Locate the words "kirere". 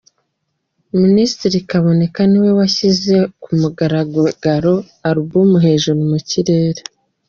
6.29-6.81